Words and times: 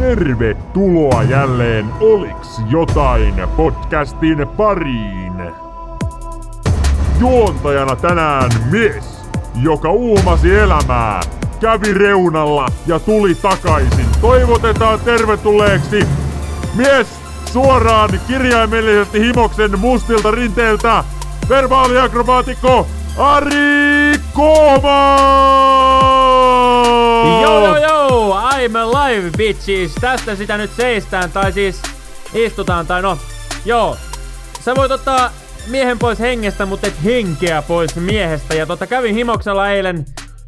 Tervetuloa 0.00 1.22
jälleen 1.22 1.86
Oliks 2.00 2.60
jotain 2.70 3.34
podcastin 3.56 4.48
pariin. 4.56 5.32
Juontajana 7.18 7.96
tänään 7.96 8.50
mies, 8.70 9.22
joka 9.62 9.90
uumasi 9.90 10.58
elämää, 10.58 11.20
kävi 11.60 11.94
reunalla 11.94 12.66
ja 12.86 12.98
tuli 12.98 13.34
takaisin. 13.34 14.06
Toivotetaan 14.20 15.00
tervetulleeksi 15.00 16.06
mies 16.74 17.06
suoraan 17.52 18.10
kirjaimellisesti 18.26 19.20
himoksen 19.20 19.78
mustilta 19.78 20.30
rinteeltä, 20.30 21.04
verbaaliakrobaatikko 21.48 22.86
Ari 23.18 24.14
Koma! 24.34 25.16
Joo 27.42 27.64
joo 27.64 27.76
joo, 27.76 27.89
I'm 28.50 28.76
alive 28.76 29.30
bitches. 29.36 29.94
Tästä 30.00 30.34
sitä 30.34 30.56
nyt 30.56 30.70
seistään, 30.70 31.32
tai 31.32 31.52
siis 31.52 31.82
istutaan, 32.34 32.86
tai 32.86 33.02
no, 33.02 33.18
joo. 33.64 33.96
Sä 34.60 34.74
voit 34.76 34.90
ottaa 34.92 35.30
miehen 35.66 35.98
pois 35.98 36.18
hengestä, 36.18 36.66
mutta 36.66 36.86
et 36.86 37.04
henkeä 37.04 37.62
pois 37.62 37.96
miehestä. 37.96 38.54
Ja 38.54 38.66
tota, 38.66 38.86
kävin 38.86 39.14
himoksella 39.14 39.70
eilen 39.70 40.04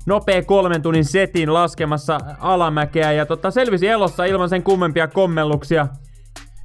nopea 0.06 0.42
kolmen 0.42 0.82
tunnin 0.82 1.04
setin 1.04 1.54
laskemassa 1.54 2.18
alamäkeä 2.40 3.12
ja 3.12 3.26
tota, 3.26 3.50
selvisi 3.50 3.88
elossa 3.88 4.24
ilman 4.24 4.48
sen 4.48 4.62
kummempia 4.62 5.08
kommelluksia. 5.08 5.88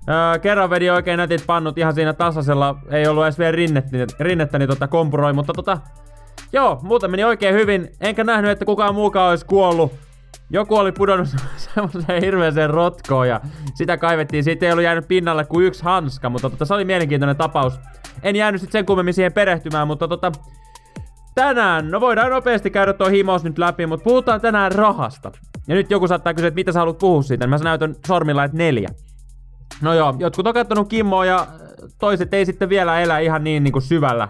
Öö, 0.10 0.40
kerran 0.40 0.70
vedi 0.70 0.90
oikein 0.90 1.18
nätit 1.18 1.44
pannut 1.48 1.78
ihan 1.78 1.94
siinä 1.94 2.14
tasaisella, 2.14 2.76
ei 2.92 3.08
ollut 3.08 3.24
edes 3.24 3.40
vielä 3.40 3.52
rinnettä, 3.52 3.98
rinnettä 4.20 4.60
niin 4.60 4.70
tota 4.70 4.88
kompuroi, 4.88 5.34
mutta 5.34 5.54
tota, 5.54 5.78
joo, 6.54 6.80
muuten 6.82 7.12
meni 7.12 7.24
oikein 7.24 7.56
hyvin, 7.56 7.90
enkä 8.02 8.24
nähnyt, 8.24 8.52
että 8.52 8.66
kukaan 8.66 8.96
muukaan 8.96 9.30
olisi 9.30 9.46
kuollut. 9.46 10.07
Joku 10.50 10.76
oli 10.76 10.92
pudonnut 10.92 11.28
semmoiseen 11.74 12.24
hirveeseen 12.24 12.70
rotkoon 12.70 13.28
ja 13.28 13.42
sitä 13.76 13.98
kaivettiin. 13.98 14.44
Siitä 14.44 14.66
ei 14.66 14.72
ollut 14.72 14.84
jäänyt 14.84 15.08
pinnalle 15.08 15.46
kuin 15.46 15.66
yksi 15.66 15.84
hanska, 15.84 16.30
mutta 16.30 16.50
tota, 16.50 16.66
se 16.66 16.74
oli 16.74 16.86
mielenkiintoinen 16.86 17.38
tapaus. 17.38 17.80
En 18.24 18.36
jäänyt 18.36 18.62
sitten 18.62 18.80
sen 18.80 18.86
kummemmin 18.86 19.14
siihen 19.14 19.34
perehtymään, 19.34 19.88
mutta 19.88 20.08
tota, 20.08 20.32
tänään, 21.36 21.92
no 21.92 22.02
voidaan 22.02 22.32
nopeasti 22.32 22.70
käydä 22.70 22.94
tuo 22.94 23.08
himos 23.08 23.44
nyt 23.44 23.58
läpi, 23.58 23.86
mutta 23.86 24.04
puhutaan 24.04 24.42
tänään 24.42 24.72
rahasta. 24.72 25.32
Ja 25.68 25.76
nyt 25.76 25.92
joku 25.92 26.08
saattaa 26.08 26.34
kysyä, 26.34 26.48
että 26.48 26.56
mitä 26.56 26.72
sä 26.72 26.80
haluat 26.80 26.98
puhua 26.98 27.22
siitä, 27.22 27.46
niin 27.46 27.50
mä 27.50 27.58
näytän 27.58 27.96
sormilla, 28.08 28.44
että 28.44 28.58
neljä. 28.58 28.90
No 29.82 29.94
joo, 29.94 30.16
jotkut 30.20 30.48
on 30.48 30.54
kattonut 30.54 30.90
Kimmoa 30.90 31.26
ja 31.26 31.48
toiset 32.00 32.34
ei 32.34 32.46
sitten 32.46 32.70
vielä 32.70 33.00
elä 33.02 33.20
ihan 33.20 33.44
niin, 33.44 33.64
niin 33.64 33.72
kuin 33.72 33.82
syvällä, 33.82 34.28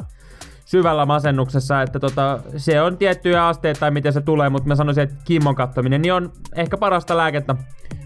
syvällä 0.67 1.05
masennuksessa, 1.05 1.81
että 1.81 1.99
tota, 1.99 2.39
se 2.57 2.81
on 2.81 2.97
tiettyjä 2.97 3.47
asteita 3.47 3.79
tai 3.79 3.91
miten 3.91 4.13
se 4.13 4.21
tulee, 4.21 4.49
mutta 4.49 4.67
mä 4.67 4.75
sanoisin, 4.75 5.03
että 5.03 5.15
Kimmon 5.23 5.55
kattominen 5.55 6.01
niin 6.01 6.13
on 6.13 6.31
ehkä 6.55 6.77
parasta 6.77 7.17
lääkettä 7.17 7.55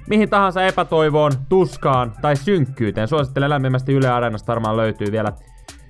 mihin 0.10 0.30
tahansa 0.30 0.64
epätoivoon, 0.64 1.32
tuskaan 1.50 2.14
tai 2.22 2.36
synkkyyteen. 2.36 3.08
Suosittelen 3.08 3.50
lämpimästi 3.50 3.94
Yle 3.94 4.10
Areenasta 4.10 4.48
varmaan 4.52 4.78
löytyy 4.78 5.12
vielä 5.12 5.34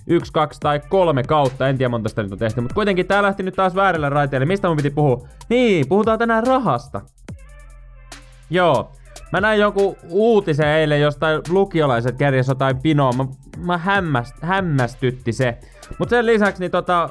yksi, 0.08 0.33
kaksi 0.33 0.59
tai 0.59 0.81
kolme 0.89 1.23
kautta, 1.23 1.67
en 1.67 1.78
tiedä 1.78 1.89
monta 1.89 2.09
sitä 2.09 2.23
nyt 2.23 2.31
on 2.31 2.38
tehty, 2.38 2.61
mutta 2.61 2.75
kuitenkin 2.75 3.08
tää 3.08 3.23
lähti 3.23 3.44
nyt 3.44 3.56
taas 3.56 3.75
väärille 3.75 4.09
raiteille. 4.09 4.45
Mistä 4.45 4.67
mun 4.67 4.78
piti 4.78 4.89
puhua? 4.89 5.28
Niin, 5.50 5.88
puhutaan 5.88 6.19
tänään 6.19 6.47
rahasta. 6.47 7.02
Joo, 8.50 8.91
Mä 9.31 9.41
näin 9.41 9.59
joku 9.59 9.97
uutisen 10.09 10.67
eilen 10.67 11.02
jostain 11.02 11.41
lukiolaiset 11.50 12.17
kerjas 12.17 12.47
jotain 12.47 12.81
pinoa. 12.81 13.13
Mä, 13.13 13.25
mä 13.58 13.78
hämmäst, 13.78 14.35
hämmästytti 14.41 15.31
se. 15.31 15.58
Mut 16.00 16.09
sen 16.09 16.25
lisäksi 16.25 16.59
niin 16.59 16.72
tota, 16.72 17.09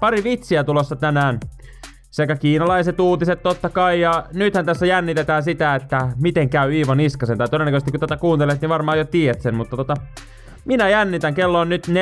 pari 0.00 0.24
vitsiä 0.24 0.64
tulossa 0.64 0.96
tänään. 0.96 1.40
Sekä 2.10 2.36
kiinalaiset 2.36 3.00
uutiset 3.00 3.42
totta 3.42 3.68
kai, 3.68 4.00
ja 4.00 4.24
nythän 4.32 4.66
tässä 4.66 4.86
jännitetään 4.86 5.42
sitä, 5.42 5.74
että 5.74 6.08
miten 6.16 6.48
käy 6.48 6.74
Iivo 6.74 6.94
Niskasen. 6.94 7.38
Tai 7.38 7.48
todennäköisesti 7.48 7.90
kun 7.90 8.00
tätä 8.00 8.16
kuuntelet, 8.16 8.60
niin 8.60 8.68
varmaan 8.68 8.98
jo 8.98 9.04
tiedät 9.04 9.40
sen, 9.40 9.54
mutta 9.54 9.76
tota, 9.76 9.94
minä 10.64 10.88
jännitän. 10.88 11.34
Kello 11.34 11.60
on 11.60 11.68
nyt 11.68 11.86
14.07, 11.88 11.92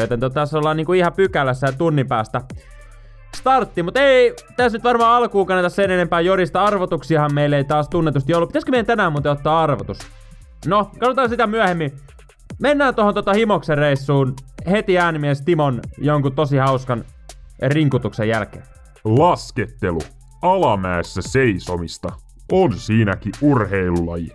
joten 0.00 0.20
tota, 0.20 0.34
tässä 0.34 0.58
ollaan 0.58 0.76
niinku 0.76 0.92
ihan 0.92 1.12
pykälässä 1.12 1.66
ja 1.66 1.72
tunnin 1.72 2.08
päästä 2.08 2.40
startti, 3.36 3.82
mutta 3.82 4.00
ei 4.00 4.34
tässä 4.56 4.78
nyt 4.78 4.84
varmaan 4.84 5.12
alkuun 5.12 5.46
kannata 5.46 5.68
sen 5.68 5.90
enempää 5.90 6.20
jorista. 6.20 6.64
Arvotuksiahan 6.64 7.34
meille 7.34 7.56
ei 7.56 7.64
taas 7.64 7.88
tunnetusti 7.88 8.34
ollut. 8.34 8.48
Pitäisikö 8.48 8.70
meidän 8.70 8.86
tänään 8.86 9.12
muuten 9.12 9.32
ottaa 9.32 9.62
arvotus? 9.62 9.98
No, 10.66 10.90
katsotaan 10.98 11.28
sitä 11.28 11.46
myöhemmin. 11.46 11.92
Mennään 12.60 12.94
tuohon 12.94 13.14
tota 13.14 13.32
Himoksen 13.32 13.78
reissuun 13.78 14.34
heti 14.70 14.98
äänimies 14.98 15.42
Timon 15.42 15.80
jonkun 15.98 16.34
tosi 16.34 16.56
hauskan 16.56 17.04
rinkutuksen 17.62 18.28
jälkeen. 18.28 18.64
Laskettelu. 19.04 20.00
Alamäessä 20.42 21.22
seisomista. 21.22 22.08
On 22.52 22.72
siinäkin 22.72 23.32
urheilulaji. 23.42 24.28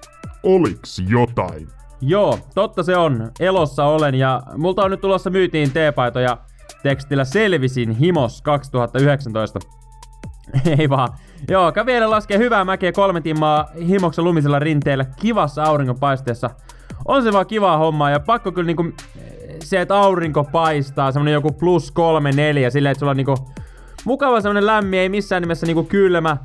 Oliks 0.44 1.02
jotain? 1.08 1.68
Joo, 2.02 2.40
totta 2.56 2.84
se 2.84 2.98
on. 2.98 3.32
Elossa 3.40 3.86
olen 3.86 4.16
ja 4.16 4.42
multa 4.58 4.84
on 4.84 4.92
nyt 4.92 5.02
tulossa 5.02 5.30
myytiin 5.30 5.72
teepaitoja 5.72 6.38
tekstillä 6.84 7.26
selvisin 7.26 7.92
himos 7.92 8.42
2019. 8.42 9.60
Ei 10.80 10.90
vaan. 10.90 11.10
Joo, 11.50 11.72
kävi 11.72 12.00
laskee 12.00 12.38
hyvää 12.38 12.66
mäkeä 12.66 12.92
kolme 12.92 13.22
timmaa 13.22 13.68
himoksen 13.88 14.26
lumisella 14.26 14.60
rinteellä 14.60 15.06
kivassa 15.06 15.64
aurinkonpaisteessa. 15.64 16.50
On 17.06 17.24
se 17.24 17.34
vaan 17.34 17.48
kivaa 17.48 17.78
hommaa 17.78 18.10
ja 18.10 18.20
pakko 18.20 18.52
kyllä 18.52 18.68
niinku 18.68 18.86
se, 19.60 19.82
että 19.82 20.00
aurinko 20.00 20.44
paistaa, 20.44 21.12
semmonen 21.12 21.34
joku 21.34 21.52
plus 21.52 21.92
kolme 21.92 22.32
neljä, 22.32 22.70
silleen, 22.70 22.92
että 22.92 23.00
sulla 23.00 23.10
on 23.10 23.18
niinku 23.18 23.36
mukava 24.06 24.42
semmonen 24.42 24.66
lämmin, 24.66 25.00
ei 25.00 25.10
missään 25.10 25.42
nimessä 25.42 25.66
niinku 25.66 25.84
kylmä, 25.84 26.38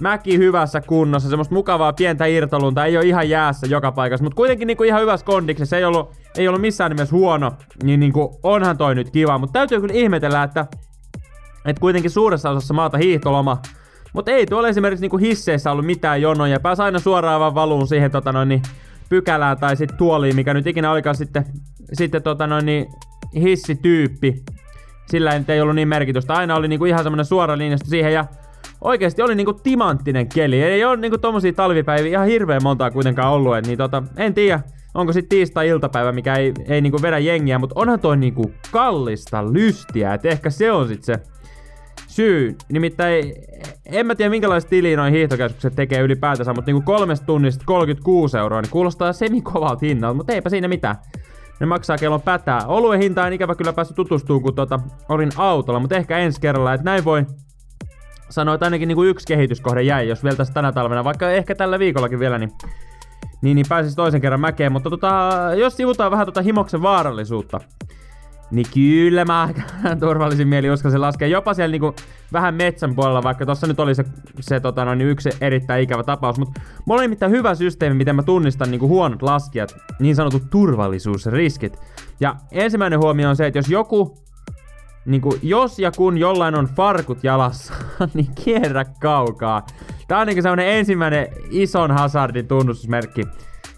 mäki 0.00 0.38
hyvässä 0.38 0.80
kunnossa, 0.80 1.28
semmoista 1.28 1.54
mukavaa 1.54 1.92
pientä 1.92 2.26
irtolunta, 2.26 2.84
ei 2.84 2.96
ole 2.96 3.06
ihan 3.06 3.28
jäässä 3.28 3.66
joka 3.66 3.92
paikassa, 3.92 4.24
mutta 4.24 4.36
kuitenkin 4.36 4.66
niinku 4.66 4.82
ihan 4.82 5.00
hyvässä 5.00 5.26
kondiksessa, 5.26 5.76
ei 5.76 5.84
ollut, 5.84 6.12
ei 6.36 6.48
ollut 6.48 6.60
missään 6.60 6.90
nimessä 6.90 7.16
huono, 7.16 7.52
niin 7.82 8.00
niinku 8.00 8.38
onhan 8.42 8.78
toi 8.78 8.94
nyt 8.94 9.10
kiva, 9.10 9.38
mutta 9.38 9.52
täytyy 9.52 9.80
kyllä 9.80 9.94
ihmetellä, 9.94 10.42
että 10.42 10.66
et 11.64 11.78
kuitenkin 11.78 12.10
suuressa 12.10 12.50
osassa 12.50 12.74
maata 12.74 12.98
hiihtoloma, 12.98 13.62
mutta 14.12 14.30
ei 14.30 14.46
tuolla 14.46 14.68
esimerkiksi 14.68 15.02
niinku 15.02 15.18
hisseissä 15.18 15.72
ollut 15.72 15.86
mitään 15.86 16.22
jonoja, 16.22 16.60
pääsi 16.60 16.82
aina 16.82 16.98
suoraan 16.98 17.40
vaan 17.40 17.54
valuun 17.54 17.88
siihen 17.88 18.10
tota 18.10 18.32
noin, 18.32 18.48
niin 18.48 18.62
pykälään 19.10 19.58
tai 19.58 19.76
sitten 19.76 19.98
tuoliin, 19.98 20.36
mikä 20.36 20.54
nyt 20.54 20.66
ikinä 20.66 20.90
olikaan 20.90 21.16
sitten, 21.16 21.44
sitten 21.92 22.22
tota 22.22 22.46
noin, 22.46 22.66
niin 22.66 22.86
hissityyppi. 23.36 24.44
Sillä 25.06 25.40
ei 25.48 25.60
ollut 25.60 25.74
niin 25.74 25.88
merkitystä. 25.88 26.34
Aina 26.34 26.56
oli 26.56 26.68
niinku 26.68 26.84
ihan 26.84 27.02
semmonen 27.02 27.24
suora 27.24 27.58
linjasta 27.58 27.88
siihen 27.88 28.12
ja 28.12 28.24
oikeasti 28.80 29.22
oli 29.22 29.34
niinku 29.34 29.52
timanttinen 29.52 30.28
keli. 30.28 30.62
Ei 30.62 30.84
ole 30.84 30.96
niinku 30.96 31.18
tommosia 31.18 31.52
talvipäiviä 31.52 32.10
ihan 32.10 32.26
hirveän 32.26 32.62
montaa 32.62 32.90
kuitenkaan 32.90 33.32
ollut. 33.32 33.56
Et, 33.56 33.66
niin 33.66 33.78
tota, 33.78 34.02
en 34.16 34.34
tiedä, 34.34 34.60
onko 34.94 35.12
sitten 35.12 35.28
tiistai-iltapäivä, 35.28 36.12
mikä 36.12 36.34
ei, 36.34 36.52
ei 36.68 36.80
niinku 36.80 37.02
vedä 37.02 37.18
jengiä, 37.18 37.58
mutta 37.58 37.80
onhan 37.80 38.00
toi 38.00 38.16
niinku 38.16 38.52
kallista 38.70 39.52
lystiä. 39.52 40.14
Et 40.14 40.26
ehkä 40.26 40.50
se 40.50 40.72
on 40.72 40.88
sit 40.88 41.04
se 41.04 41.14
syy. 42.20 42.56
Nimittäin 42.72 43.34
en 43.86 44.06
mä 44.06 44.14
tiedä 44.14 44.30
minkälaista 44.30 44.68
tiliä 44.68 44.96
noin 44.96 45.14
hiihtokeskukset 45.14 45.74
tekee 45.76 46.00
ylipäätänsä, 46.00 46.54
mutta 46.54 46.68
niinku 46.68 46.82
kolmesta 46.92 47.26
tunnista 47.26 47.64
36 47.66 48.38
euroa, 48.38 48.60
niin 48.60 48.70
kuulostaa 48.70 49.12
semikovalta 49.12 49.86
hinnalta, 49.86 50.14
mutta 50.14 50.32
eipä 50.32 50.50
siinä 50.50 50.68
mitään. 50.68 50.96
Ne 51.60 51.66
maksaa 51.66 51.98
kellon 51.98 52.22
pätää. 52.22 52.66
Oluen 52.66 53.00
hinta 53.00 53.26
en 53.26 53.32
ikävä 53.32 53.54
kyllä 53.54 53.72
päässyt 53.72 53.96
tutustumaan, 53.96 54.42
kun 54.42 54.54
tota, 54.54 54.80
olin 55.08 55.30
autolla, 55.36 55.80
mutta 55.80 55.96
ehkä 55.96 56.18
ensi 56.18 56.40
kerralla, 56.40 56.74
että 56.74 56.84
näin 56.84 57.04
voi 57.04 57.26
sanoa, 58.30 58.54
että 58.54 58.66
ainakin 58.66 58.88
niinku 58.88 59.04
yksi 59.04 59.26
kehityskohde 59.26 59.82
jäi, 59.82 60.08
jos 60.08 60.24
vielä 60.24 60.36
tässä 60.36 60.54
tänä 60.54 60.72
talvena, 60.72 61.04
vaikka 61.04 61.30
ehkä 61.30 61.54
tällä 61.54 61.78
viikollakin 61.78 62.18
vielä, 62.18 62.38
niin, 62.38 62.50
niin, 63.42 63.54
niin 63.54 63.66
pääsisi 63.68 63.96
toisen 63.96 64.20
kerran 64.20 64.40
mäkeen. 64.40 64.72
Mutta 64.72 64.90
tota, 64.90 65.30
jos 65.56 65.76
sivutaan 65.76 66.10
vähän 66.10 66.26
tota 66.26 66.42
himoksen 66.42 66.82
vaarallisuutta, 66.82 67.60
niin 68.50 68.66
kyllä 68.74 69.24
mä 69.24 69.48
turvallisin 70.00 70.48
mieli 70.48 70.70
uskalsin 70.70 71.00
laskea 71.00 71.28
jopa 71.28 71.54
siellä 71.54 71.72
niinku 71.72 71.94
vähän 72.32 72.54
metsän 72.54 72.94
puolella, 72.94 73.22
vaikka 73.22 73.46
tossa 73.46 73.66
nyt 73.66 73.80
oli 73.80 73.94
se, 73.94 74.04
se 74.40 74.60
tota 74.60 74.84
noin, 74.84 75.00
yksi 75.00 75.30
erittäin 75.40 75.82
ikävä 75.82 76.02
tapaus. 76.02 76.38
Mutta 76.38 76.60
mulla 76.86 77.00
oli 77.00 77.08
mitään 77.08 77.32
hyvä 77.32 77.54
systeemi, 77.54 77.94
miten 77.94 78.16
mä 78.16 78.22
tunnistan 78.22 78.70
niinku 78.70 78.88
huonot 78.88 79.22
laskijat, 79.22 79.76
niin 79.98 80.16
sanotut 80.16 80.50
turvallisuusriskit. 80.50 81.78
Ja 82.20 82.36
ensimmäinen 82.50 82.98
huomio 82.98 83.28
on 83.28 83.36
se, 83.36 83.46
että 83.46 83.58
jos 83.58 83.68
joku 83.68 84.16
niinku, 85.06 85.38
jos 85.42 85.78
ja 85.78 85.90
kun 85.90 86.18
jollain 86.18 86.54
on 86.54 86.68
farkut 86.76 87.24
jalassa, 87.24 87.74
niin 88.14 88.28
kierrä 88.44 88.84
kaukaa. 89.00 89.66
Tää 90.08 90.18
on 90.18 90.26
niinku 90.26 90.42
semmonen 90.42 90.68
ensimmäinen 90.68 91.28
ison 91.50 91.90
hazardin 91.90 92.48
tunnustusmerkki. 92.48 93.22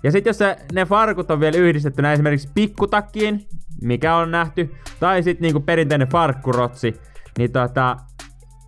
Ja 0.03 0.13
sitten 0.13 0.31
jos 0.31 0.39
se, 0.39 0.57
ne 0.73 0.85
farkut 0.85 1.31
on 1.31 1.41
vielä 1.41 1.57
yhdistettynä 1.57 2.13
esimerkiksi 2.13 2.49
pikkutakkiin, 2.55 3.47
mikä 3.83 4.17
on 4.17 4.31
nähty, 4.31 4.75
tai 5.01 5.23
sitten 5.23 5.43
niinku 5.43 5.61
perinteinen 5.61 6.09
farkkurotsi, 6.09 6.95
niin 7.39 7.53
tota, 7.53 7.97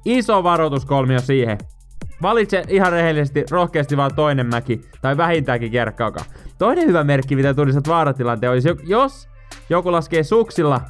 iso 0.04 0.42
varoituskolmio 0.42 1.20
siihen. 1.20 1.58
Valitse 2.22 2.62
ihan 2.68 2.92
rehellisesti, 2.92 3.44
rohkeasti 3.50 3.96
vaan 3.96 4.14
toinen 4.16 4.46
mäki, 4.46 4.80
tai 5.02 5.16
vähintäänkin 5.16 5.70
kierkkaukaa. 5.70 6.24
Toinen 6.58 6.86
hyvä 6.86 7.04
merkki, 7.04 7.36
mitä 7.36 7.54
tunnistat 7.54 7.88
vaaratilanteen, 7.88 8.52
olisi, 8.52 8.68
jos 8.82 9.28
joku 9.70 9.92
laskee 9.92 10.22
suksilla, 10.22 10.80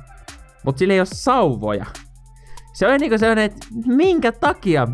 mutta 0.64 0.78
sillä 0.78 0.94
ei 0.94 1.00
ole 1.00 1.06
sauvoja. 1.12 1.86
Se 2.72 2.88
on 2.88 3.00
niinku 3.00 3.18
sellainen, 3.18 3.44
että 3.44 3.66
minkä 3.86 4.32
takia, 4.32 4.88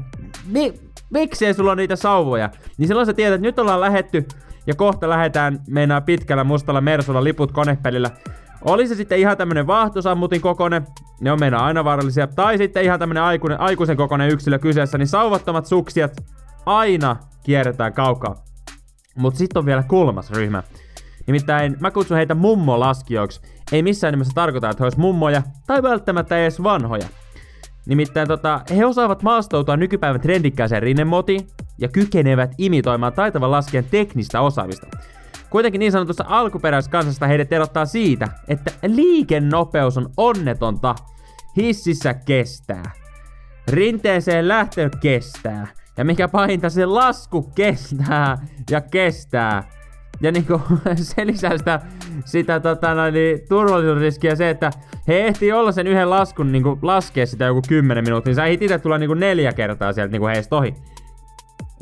mi, 0.47 0.75
miksei 1.11 1.55
sulla 1.55 1.71
on 1.71 1.77
niitä 1.77 1.97
sauvoja? 1.97 2.51
Niin 2.79 2.89
silloin 2.89 3.07
sä 3.07 3.13
tiedät, 3.13 3.35
että 3.35 3.47
nyt 3.47 3.59
ollaan 3.59 3.81
lähetty 3.81 4.27
ja 4.67 4.75
kohta 4.75 5.09
lähetään 5.09 5.59
meinaa 5.69 6.01
pitkällä 6.01 6.45
mustalla 6.45 6.81
Mersulla 6.81 7.25
liput 7.25 7.53
konepelillä. 7.53 8.11
Oli 8.63 8.89
se 8.89 8.95
sitten 8.95 9.19
ihan 9.19 9.37
tämmönen 9.37 9.67
vaahtosammutin 9.67 10.41
kokone, 10.41 10.83
ne 11.21 11.33
on 11.33 11.41
meidän 11.41 11.61
aina 11.61 11.85
vaarallisia, 11.85 12.27
tai 12.27 12.59
sitten 12.59 12.85
ihan 12.85 12.99
tämmönen 12.99 13.23
aikuinen, 13.23 13.61
aikuisen 13.61 13.97
kokoinen 13.97 14.31
yksilö 14.31 14.59
kyseessä, 14.59 14.99
niin 14.99 15.09
sauvattomat 15.09 15.67
suksijat 15.67 16.13
aina 16.67 17.17
kierretään 17.43 17.93
kaukaa. 17.93 18.35
Mut 19.17 19.37
sitten 19.37 19.61
on 19.61 19.67
vielä 19.67 19.83
kolmas 19.83 20.31
ryhmä. 20.31 20.63
Nimittäin 21.27 21.77
mä 21.81 21.91
kutsun 21.91 22.17
heitä 22.17 22.35
mummolaskijoiksi. 22.35 23.41
Ei 23.73 23.83
missään 23.83 24.13
nimessä 24.13 24.35
tarkoita, 24.35 24.71
että 24.71 24.83
he 24.83 24.87
olisi 24.87 25.01
mummoja 25.01 25.43
tai 25.67 25.83
välttämättä 25.83 26.39
edes 26.39 26.63
vanhoja. 26.63 27.07
Nimittäin 27.87 28.29
tota, 28.29 28.61
he 28.77 28.87
osaavat 28.87 29.23
maastoutua 29.23 29.77
nykypäivän 29.77 30.21
trendikkääseen 30.21 30.83
rinnemotiin 30.83 31.47
ja 31.79 31.89
kykenevät 31.89 32.55
imitoimaan 32.59 33.13
taitavan 33.13 33.51
laskijan 33.51 33.85
teknistä 33.91 34.41
osaamista. 34.41 34.87
Kuitenkin 35.51 35.79
niin 35.79 35.93
sanotusta 35.93 36.25
alkuperäiskansasta 36.29 37.27
heidät 37.27 37.53
erottaa 37.53 37.87
siitä, 37.87 38.29
että 38.49 38.71
liikennopeus 38.87 39.99
on 39.99 40.11
onnetonta. 40.17 40.95
Hississä 41.57 42.15
kestää. 42.15 42.93
Rinteeseen 43.69 44.49
lähtö 44.49 44.91
kestää. 45.01 45.67
Ja 45.97 46.05
mikä 46.05 46.29
pahinta, 46.29 46.71
se 46.71 46.87
lasku 46.87 47.43
kestää 47.43 48.47
ja 48.71 48.81
kestää. 48.81 49.71
Ja 50.21 50.33
niinku 50.33 50.61
se 50.95 51.27
lisää 51.27 51.59
sitä, 51.59 51.81
sitä 52.25 52.61
tota, 52.61 52.95
noin, 52.95 53.15
niin, 53.15 53.41
turvallisuusriskiä 53.49 54.35
se, 54.35 54.51
että 54.51 54.71
he 55.09 55.27
ehtii 55.27 55.53
olla 55.53 55.73
sen 55.73 55.87
yhden 55.87 56.11
laskun 56.11 56.53
niinku 56.53 56.79
laskea 56.83 57.27
sitä 57.27 57.45
joku 57.45 57.63
10 57.69 58.05
minuuttia. 58.05 58.31
Niin 58.31 58.37
sä 58.37 58.45
ehdit 58.45 58.63
itse 58.63 58.79
tulla 58.79 58.99
niinku 58.99 59.15
neljä 59.15 59.53
kertaa 59.53 59.93
sieltä 59.93 60.13
niinku 60.13 60.27
heistä 60.27 60.57
ohi. 60.57 60.75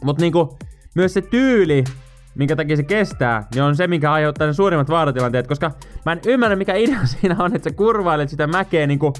Mut 0.04 0.18
niinku 0.18 0.58
myös 0.94 1.14
se 1.14 1.20
tyyli, 1.20 1.84
minkä 2.34 2.56
takia 2.56 2.76
se 2.76 2.82
kestää, 2.82 3.46
niin 3.54 3.62
on 3.62 3.76
se, 3.76 3.86
mikä 3.86 4.12
aiheuttaa 4.12 4.46
ne 4.46 4.52
suurimmat 4.52 4.90
vaaratilanteet, 4.90 5.46
koska 5.46 5.70
mä 6.06 6.12
en 6.12 6.20
ymmärrä, 6.26 6.56
mikä 6.56 6.74
idea 6.74 7.06
siinä 7.20 7.36
on, 7.38 7.56
että 7.56 7.70
sä 7.70 7.76
kurvailet 7.76 8.28
sitä 8.28 8.46
mäkeä 8.46 8.86
niinku 8.86 9.12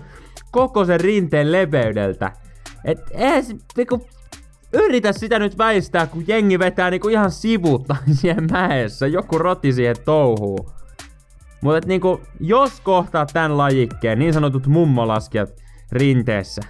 koko 0.51 0.85
sen 0.85 1.01
rinteen 1.01 1.53
leveydeltä. 1.53 2.33
Et 2.85 2.99
se, 3.43 3.57
niinku, 3.77 4.07
yritä 4.73 5.13
sitä 5.13 5.39
nyt 5.39 5.59
väistää, 5.59 6.07
kun 6.07 6.25
jengi 6.27 6.59
vetää 6.59 6.91
niinku 6.91 7.09
ihan 7.09 7.31
sivutta 7.31 7.97
siihen 8.21 8.47
mäessä, 8.51 9.07
joku 9.07 9.39
roti 9.39 9.73
siihen 9.73 9.97
touhuu. 10.05 10.71
Mutta 11.61 11.89
niinku, 11.89 12.21
jos 12.41 12.81
kohtaa 12.81 13.27
tämän 13.27 13.59
lajikkeen, 13.59 14.19
niin 14.19 14.35
sanotut 14.35 14.67
mummolaskijat 14.67 15.51
rinteessä, 15.93 16.63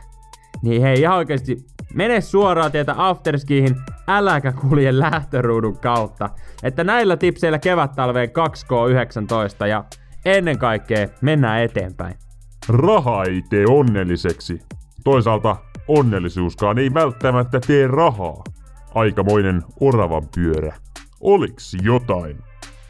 niin 0.63 0.83
hei 0.83 1.01
ihan 1.01 1.17
oikeesti 1.17 1.57
mene 1.95 2.21
suoraan 2.21 2.73
tietä 2.73 2.95
afterskihin, 2.97 3.77
äläkä 4.09 4.53
kulje 4.53 4.99
lähtöruudun 4.99 5.79
kautta. 5.79 6.31
Että 6.63 6.85
näillä 6.85 7.17
tipseillä 7.17 7.59
kevät-talveen 7.59 8.29
2K19 8.29 9.67
ja 9.67 9.85
ennen 10.25 10.59
kaikkea 10.59 11.09
mennään 11.21 11.63
eteenpäin. 11.63 12.15
Raha 12.69 13.25
ei 13.25 13.43
tee 13.51 13.65
onnelliseksi. 13.69 14.61
Toisaalta 15.05 15.57
onnellisuuskaan 15.89 16.79
ei 16.79 16.95
välttämättä 16.95 17.61
tee 17.67 17.87
rahaa. 17.87 18.45
Aikamoinen 18.95 19.63
oravan 19.81 20.23
pyörä. 20.35 20.75
Oliks 21.21 21.77
jotain? 21.83 22.39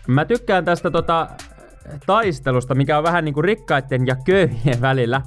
Mä 0.09 0.25
tykkään 0.25 0.65
tästä 0.65 0.91
tota 0.91 1.29
taistelusta, 2.07 2.75
mikä 2.75 2.99
on 2.99 3.05
vähän 3.05 3.25
niinku 3.25 3.43
rikkaiden 3.43 4.07
ja 4.07 4.17
köyhien 4.25 4.81
välillä. 4.81 5.23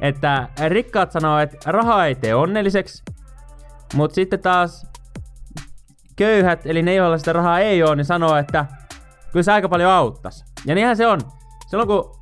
Että 0.00 0.48
rikkaat 0.68 1.12
sanoo, 1.12 1.38
että 1.38 1.72
raha 1.72 2.06
ei 2.06 2.14
tee 2.14 2.34
onnelliseksi, 2.34 3.02
mutta 3.94 4.14
sitten 4.14 4.40
taas 4.40 4.86
köyhät, 6.16 6.66
eli 6.66 6.82
ne 6.82 6.94
joilla 6.94 7.18
sitä 7.18 7.32
rahaa 7.32 7.60
ei 7.60 7.82
ole, 7.82 7.96
niin 7.96 8.04
sanoo, 8.04 8.36
että 8.36 8.66
kyllä 9.32 9.42
se 9.42 9.52
aika 9.52 9.68
paljon 9.68 9.90
auttas. 9.90 10.44
Ja 10.66 10.74
niinhän 10.74 10.96
se 10.96 11.06
on. 11.06 11.20
Silloin 11.66 11.88
kun 11.88 12.16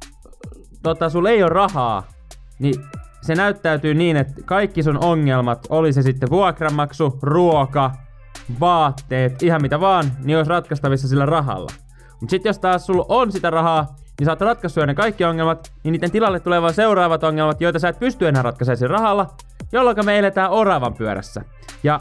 tota, 0.83 1.09
sulla 1.11 1.31
ei 1.31 1.43
ole 1.43 1.51
rahaa, 1.51 2.03
niin 2.59 2.75
se 3.23 3.35
näyttäytyy 3.35 3.95
niin, 3.95 4.17
että 4.17 4.43
kaikki 4.45 4.83
sun 4.83 5.05
ongelmat, 5.05 5.67
oli 5.69 5.93
se 5.93 6.03
sitten 6.03 6.31
vuokranmaksu, 6.31 7.19
ruoka, 7.23 7.93
vaatteet, 8.61 9.43
ihan 9.43 9.63
mitä 9.63 9.81
vaan, 9.81 10.13
niin 10.25 10.37
olisi 10.37 10.51
ratkaistavissa 10.51 11.09
sillä 11.09 11.27
rahalla. 11.27 11.71
Mutta 12.21 12.31
sitten 12.31 12.51
jos 12.51 12.59
taas 12.59 12.87
sulla 12.87 13.07
on 13.09 13.33
sitä 13.33 13.51
rahaa, 13.51 13.97
niin 14.19 14.25
sä 14.25 14.33
oot 14.33 14.41
ratkaissut 14.41 14.87
ne 14.87 14.95
kaikki 14.95 15.25
ongelmat, 15.25 15.73
niin 15.85 15.93
niiden 15.93 16.11
tilalle 16.11 16.41
tulee 16.41 16.63
vaan 16.63 16.75
seuraavat 16.75 17.25
ongelmat, 17.25 17.61
joita 17.61 17.79
sä 17.79 17.89
et 17.89 17.99
pysty 17.99 18.29
enää 18.29 18.43
ratkaisemaan 18.43 18.91
rahalla, 18.91 19.27
jolloin 19.73 20.05
me 20.05 20.19
eletään 20.19 20.51
oravan 20.51 20.95
pyörässä. 20.95 21.43
Ja 21.83 22.01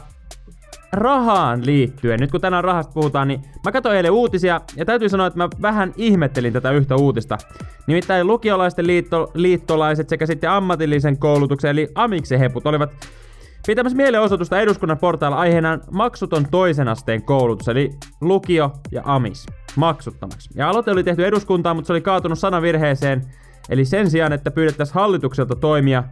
rahaan 0.92 1.66
liittyen, 1.66 2.20
nyt 2.20 2.30
kun 2.30 2.40
tänään 2.40 2.64
rahasta 2.64 2.92
puhutaan, 2.92 3.28
niin 3.28 3.42
mä 3.64 3.72
katsoin 3.72 3.96
eilen 3.96 4.12
uutisia 4.12 4.60
ja 4.76 4.84
täytyy 4.84 5.08
sanoa, 5.08 5.26
että 5.26 5.38
mä 5.38 5.48
vähän 5.62 5.92
ihmettelin 5.96 6.52
tätä 6.52 6.70
yhtä 6.70 6.96
uutista. 6.96 7.38
Nimittäin 7.86 8.26
lukiolaisten 8.26 8.86
liitto, 8.86 9.30
liittolaiset 9.34 10.08
sekä 10.08 10.26
sitten 10.26 10.50
ammatillisen 10.50 11.18
koulutuksen 11.18 11.70
eli 11.70 11.88
amiksen 11.94 12.38
heput 12.38 12.66
olivat 12.66 12.90
pitämässä 13.66 13.96
mielenosoitusta 13.96 14.60
eduskunnan 14.60 14.98
portailla 14.98 15.36
aiheena 15.36 15.78
maksuton 15.90 16.46
toisen 16.50 16.88
asteen 16.88 17.22
koulutus, 17.22 17.68
eli 17.68 17.90
lukio 18.20 18.72
ja 18.92 19.02
amis, 19.04 19.46
maksuttomaksi. 19.76 20.50
Ja 20.54 20.68
aloite 20.68 20.90
oli 20.90 21.04
tehty 21.04 21.26
eduskuntaan, 21.26 21.76
mutta 21.76 21.86
se 21.86 21.92
oli 21.92 22.00
kaatunut 22.00 22.38
sanavirheeseen, 22.38 23.22
eli 23.68 23.84
sen 23.84 24.10
sijaan, 24.10 24.32
että 24.32 24.50
pyydettäisiin 24.50 24.94
hallitukselta 24.94 25.56
toimia, 25.56 26.04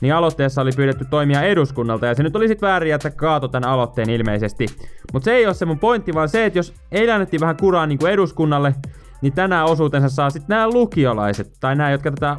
niin 0.00 0.14
aloitteessa 0.14 0.62
oli 0.62 0.70
pyydetty 0.76 1.04
toimia 1.10 1.42
eduskunnalta, 1.42 2.06
ja 2.06 2.14
se 2.14 2.22
nyt 2.22 2.36
oli 2.36 2.48
sit 2.48 2.62
väärin, 2.62 2.94
että 2.94 3.10
kaato 3.10 3.48
tämän 3.48 3.68
aloitteen 3.68 4.10
ilmeisesti. 4.10 4.66
Mutta 5.12 5.24
se 5.24 5.32
ei 5.32 5.46
ole 5.46 5.54
se 5.54 5.64
mun 5.64 5.78
pointti, 5.78 6.14
vaan 6.14 6.28
se, 6.28 6.44
että 6.44 6.58
jos 6.58 6.74
annettiin 7.14 7.40
vähän 7.40 7.56
kuraa 7.56 7.86
niin 7.86 7.98
kuin 7.98 8.12
eduskunnalle, 8.12 8.74
niin 9.22 9.32
tänään 9.32 9.66
osuutensa 9.66 10.08
saa 10.08 10.30
sitten 10.30 10.56
nämä 10.56 10.68
lukiolaiset, 10.68 11.52
tai 11.60 11.76
nämä, 11.76 11.90
jotka 11.90 12.10
tätä 12.10 12.36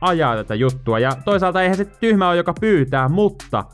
ajaa 0.00 0.36
tätä 0.36 0.54
juttua. 0.54 0.98
Ja 0.98 1.12
toisaalta 1.24 1.62
eihän 1.62 1.76
se 1.76 1.84
tyhmä 1.84 2.28
ole, 2.28 2.36
joka 2.36 2.54
pyytää, 2.60 3.08
mutta 3.08 3.64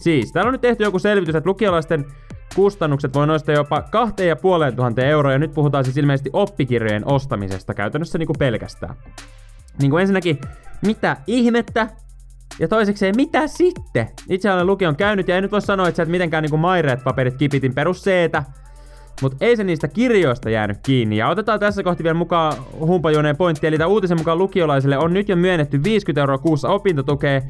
siis 0.00 0.32
täällä 0.32 0.48
on 0.48 0.52
nyt 0.52 0.60
tehty 0.60 0.84
joku 0.84 0.98
selvitys, 0.98 1.34
että 1.34 1.50
lukiolaisten 1.50 2.04
kustannukset 2.54 3.14
voi 3.14 3.26
noista 3.26 3.52
jopa 3.52 3.82
2500 3.82 5.04
euroa, 5.04 5.32
ja 5.32 5.38
nyt 5.38 5.54
puhutaan 5.54 5.84
siis 5.84 5.96
ilmeisesti 5.96 6.30
oppikirjojen 6.32 7.06
ostamisesta 7.06 7.74
käytännössä 7.74 8.18
niin 8.18 8.26
kuin 8.26 8.38
pelkästään. 8.38 8.96
Niin 9.80 9.90
kuin 9.90 10.00
ensinnäkin, 10.00 10.40
mitä 10.82 11.16
ihmettä 11.26 11.88
ja 12.58 12.68
toiseksi 12.68 13.12
mitä 13.16 13.46
sitten? 13.46 14.08
Itse 14.28 14.52
olen 14.52 14.66
lukion 14.66 14.96
käynyt 14.96 15.28
ja 15.28 15.36
en 15.36 15.42
nyt 15.42 15.52
voi 15.52 15.62
sanoa, 15.62 15.88
että 15.88 15.96
sä 15.96 16.02
et 16.02 16.08
mitenkään 16.08 16.42
niinku 16.42 16.56
maireet 16.56 17.04
paperit 17.04 17.36
kipitin 17.36 17.74
perus 17.74 18.02
seetä. 18.02 18.42
Mutta 19.22 19.36
ei 19.40 19.56
se 19.56 19.64
niistä 19.64 19.88
kirjoista 19.88 20.50
jäänyt 20.50 20.78
kiinni. 20.82 21.16
Ja 21.16 21.28
otetaan 21.28 21.60
tässä 21.60 21.82
kohti 21.82 22.02
vielä 22.02 22.14
mukaan 22.14 22.52
humpajuoneen 22.80 23.36
pointti. 23.36 23.66
Eli 23.66 23.78
tämän 23.78 23.90
uutisen 23.90 24.18
mukaan 24.18 24.38
lukiolaisille 24.38 24.98
on 24.98 25.14
nyt 25.14 25.28
jo 25.28 25.36
myönnetty 25.36 25.84
50 25.84 26.20
euroa 26.20 26.38
kuussa 26.38 26.68
opintotukea. 26.68 27.40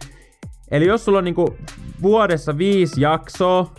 Eli 0.71 0.87
jos 0.87 1.05
sulla 1.05 1.19
on 1.19 1.25
niinku 1.25 1.57
vuodessa 2.03 2.59
viisi 2.59 3.01
jaksoa, 3.01 3.73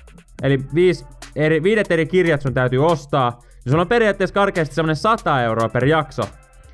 eli 0.44 0.60
viisi 0.76 1.06
eri, 1.36 1.64
viidet 1.64 1.92
eri 1.92 2.06
kirjat 2.06 2.42
sun 2.42 2.54
täytyy 2.54 2.86
ostaa, 2.86 3.40
niin 3.42 3.72
sulla 3.72 3.82
on 3.82 3.88
periaatteessa 3.88 4.34
karkeasti 4.34 4.76
semmonen 4.76 4.96
100 4.96 5.44
euroa 5.44 5.70
per 5.70 5.86
jakso. 5.86 6.22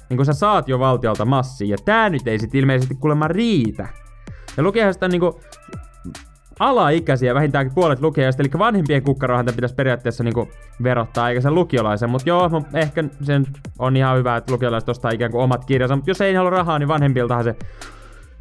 Niin 0.09 0.17
kun 0.17 0.25
sä 0.25 0.33
saat 0.33 0.67
jo 0.67 0.79
valtiolta 0.79 1.25
massia. 1.25 1.67
Ja 1.67 1.77
tää 1.86 2.09
nyt 2.09 2.27
ei 2.27 2.39
sit 2.39 2.55
ilmeisesti 2.55 2.95
kuulemma 2.95 3.27
riitä. 3.27 3.88
Ja 4.57 4.63
lukijaista 4.63 5.05
on 5.05 5.12
niinku 5.12 5.39
alaikäisiä 6.59 7.36
vähintäänkin 7.36 7.75
puolet 7.75 8.01
lukijaista, 8.01 8.43
eli 8.43 8.50
vanhempien 8.59 9.03
kukkarohan 9.03 9.45
pitäisi 9.45 9.75
periaatteessa 9.75 10.24
niinku 10.24 10.50
verottaa, 10.83 11.29
eikä 11.29 11.41
sen 11.41 11.55
lukiolaisen. 11.55 12.09
Mutta 12.09 12.29
joo, 12.29 12.50
ehkä 12.74 13.03
sen 13.24 13.45
on 13.79 13.97
ihan 13.97 14.17
hyvä, 14.17 14.38
että 14.38 14.53
lukiolaiset 14.53 14.89
ostaa 14.89 15.12
ikään 15.12 15.31
kuin 15.31 15.43
omat 15.43 15.65
kirjansa, 15.65 15.95
mutta 15.95 16.09
jos 16.09 16.21
ei 16.21 16.33
halua 16.33 16.50
rahaa, 16.50 16.79
niin 16.79 16.88
vanhempiltahan 16.88 17.43
se 17.43 17.55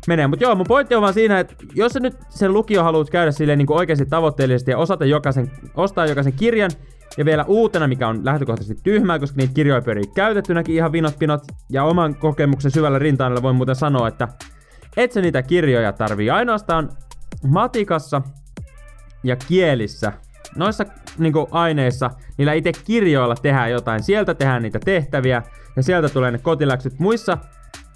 menee. 0.08 0.26
Mutta 0.26 0.44
joo, 0.44 0.54
mun 0.54 0.66
pointti 0.68 0.94
on 0.94 1.02
vaan 1.02 1.14
siinä, 1.14 1.40
että 1.40 1.54
jos 1.74 1.92
sä 1.92 2.00
nyt 2.00 2.16
sen 2.28 2.52
lukio 2.52 2.82
haluat 2.82 3.10
käydä 3.10 3.30
silleen 3.30 3.58
niin 3.58 3.66
kuin 3.66 3.78
oikeasti 3.78 4.06
tavoitteellisesti 4.06 4.70
ja 4.70 4.78
osata 4.78 5.04
jokaisen, 5.04 5.50
ostaa 5.74 6.06
jokaisen 6.06 6.32
kirjan, 6.32 6.70
ja 7.16 7.24
vielä 7.24 7.44
uutena, 7.44 7.88
mikä 7.88 8.08
on 8.08 8.24
lähtökohtaisesti 8.24 8.82
tyhmää, 8.82 9.18
koska 9.18 9.36
niitä 9.36 9.54
kirjoja 9.54 9.82
pyörii 9.82 10.06
käytettynäkin 10.14 10.74
ihan 10.74 10.92
vinot 10.92 11.18
pinot, 11.18 11.42
ja 11.70 11.84
oman 11.84 12.14
kokemuksen 12.14 12.70
syvällä 12.70 12.98
rintaanella 12.98 13.42
voin 13.42 13.56
muuten 13.56 13.76
sanoa, 13.76 14.08
että 14.08 14.28
et 14.96 15.12
sä 15.12 15.20
niitä 15.20 15.42
kirjoja 15.42 15.92
tarvii. 15.92 16.30
Ainoastaan 16.30 16.88
matikassa 17.46 18.22
ja 19.24 19.36
kielissä, 19.36 20.12
noissa 20.56 20.84
niinku 21.18 21.48
aineissa, 21.50 22.10
niillä 22.38 22.52
itse 22.52 22.72
kirjoilla 22.84 23.34
tehdään 23.34 23.70
jotain. 23.70 24.02
Sieltä 24.02 24.34
tehdään 24.34 24.62
niitä 24.62 24.78
tehtäviä 24.84 25.42
ja 25.76 25.82
sieltä 25.82 26.08
tulee 26.08 26.30
ne 26.30 26.38
kotiläksyt. 26.38 26.98
Muissa 26.98 27.38